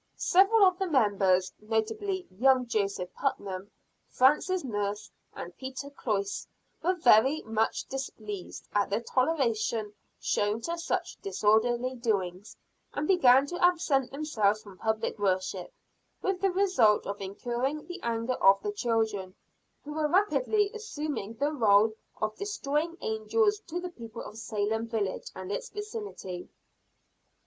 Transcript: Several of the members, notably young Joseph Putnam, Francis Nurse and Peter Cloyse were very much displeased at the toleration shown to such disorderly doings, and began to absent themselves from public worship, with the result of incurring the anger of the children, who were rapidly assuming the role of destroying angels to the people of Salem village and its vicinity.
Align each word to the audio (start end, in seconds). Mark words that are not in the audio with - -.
Several 0.17 0.63
of 0.65 0.79
the 0.79 0.87
members, 0.87 1.53
notably 1.59 2.25
young 2.31 2.65
Joseph 2.65 3.13
Putnam, 3.13 3.69
Francis 4.09 4.63
Nurse 4.63 5.11
and 5.35 5.55
Peter 5.59 5.91
Cloyse 5.91 6.47
were 6.81 6.95
very 6.95 7.43
much 7.43 7.85
displeased 7.85 8.67
at 8.73 8.89
the 8.89 8.99
toleration 9.01 9.93
shown 10.19 10.59
to 10.61 10.75
such 10.79 11.21
disorderly 11.21 11.93
doings, 11.93 12.57
and 12.95 13.07
began 13.07 13.45
to 13.45 13.63
absent 13.63 14.09
themselves 14.09 14.63
from 14.63 14.79
public 14.79 15.19
worship, 15.19 15.71
with 16.23 16.41
the 16.41 16.49
result 16.49 17.05
of 17.05 17.21
incurring 17.21 17.85
the 17.85 18.01
anger 18.01 18.41
of 18.43 18.59
the 18.63 18.71
children, 18.71 19.35
who 19.83 19.93
were 19.93 20.07
rapidly 20.07 20.71
assuming 20.73 21.35
the 21.35 21.51
role 21.51 21.93
of 22.19 22.35
destroying 22.37 22.97
angels 23.01 23.59
to 23.67 23.79
the 23.79 23.89
people 23.91 24.23
of 24.23 24.35
Salem 24.39 24.87
village 24.87 25.29
and 25.35 25.51
its 25.51 25.69
vicinity. 25.69 26.49